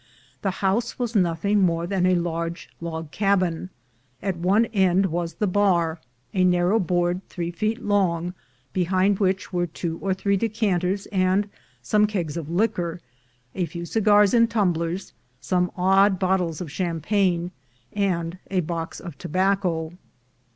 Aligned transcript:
The 0.41 0.65
house 0.65 0.97
was 0.97 1.13
nothing 1.15 1.61
more 1.61 1.85
than 1.85 2.07
a 2.07 2.15
large 2.15 2.71
log 2.81 3.11
cabin. 3.11 3.69
At 4.19 4.35
one 4.35 4.65
end 4.65 5.05
was 5.05 5.35
the 5.35 5.45
bar, 5.45 5.99
a 6.33 6.43
narrow 6.43 6.79
board 6.79 7.21
three 7.29 7.51
feet 7.51 7.83
long, 7.85 8.33
behind 8.73 9.19
which 9.19 9.53
were 9.53 9.67
two 9.67 9.99
or 9.99 10.15
three 10.15 10.37
decanters 10.37 11.05
and 11.11 11.47
some 11.83 12.07
kegs 12.07 12.35
of 12.35 12.49
liquor, 12.49 12.99
a 13.53 13.67
few 13.67 13.85
cigars 13.85 14.33
in 14.33 14.47
tumblers, 14.47 15.13
some 15.39 15.71
odd 15.77 16.17
bottles 16.17 16.61
of 16.61 16.71
champagne, 16.71 17.51
and 17.93 18.39
a 18.49 18.61
box 18.61 18.99
of 18.99 19.19
tobacco. 19.19 19.93